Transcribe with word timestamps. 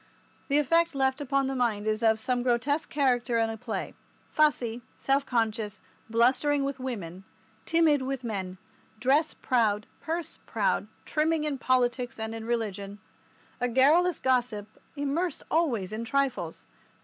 The 0.47 0.57
effect 0.57 0.95
left 0.95 1.21
upon 1.21 1.45
the 1.45 1.53
mind 1.53 1.85
is 1.87 2.01
of 2.01 2.19
some 2.19 2.41
grotesque 2.41 2.89
character 2.89 3.37
in 3.37 3.51
a 3.51 3.55
play, 3.55 3.93
fussy, 4.33 4.81
self 4.95 5.27
conscious, 5.27 5.79
blustering 6.09 6.63
with 6.63 6.79
women, 6.79 7.23
timid 7.67 8.01
with 8.01 8.23
men, 8.23 8.57
dress 8.99 9.35
proud, 9.35 9.85
purse 10.01 10.39
proud, 10.47 10.87
trimming 11.05 11.43
in 11.43 11.59
politics 11.59 12.17
and 12.19 12.33
in 12.33 12.45
religion, 12.45 12.97
a 13.59 13.67
garrulous 13.67 14.17
gossip 14.17 14.65
immersed 14.95 15.43
always 15.51 15.93
in 15.93 16.03
trifles. 16.03 16.65